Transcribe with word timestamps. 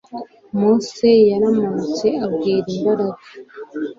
mose 0.59 1.09
yaramanutse 1.31 2.07
abwira 2.25 2.67
imbaga 2.77 3.07